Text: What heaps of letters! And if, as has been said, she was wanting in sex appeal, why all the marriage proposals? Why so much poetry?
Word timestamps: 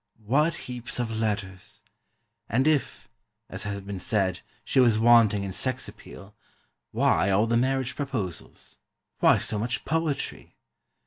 What 0.25 0.55
heaps 0.65 0.97
of 0.97 1.19
letters! 1.19 1.83
And 2.49 2.67
if, 2.67 3.07
as 3.51 3.65
has 3.65 3.81
been 3.81 3.99
said, 3.99 4.41
she 4.63 4.79
was 4.79 4.97
wanting 4.97 5.43
in 5.43 5.53
sex 5.53 5.87
appeal, 5.87 6.33
why 6.89 7.29
all 7.29 7.45
the 7.45 7.55
marriage 7.55 7.95
proposals? 7.95 8.79
Why 9.19 9.37
so 9.37 9.59
much 9.59 9.85
poetry? 9.85 10.55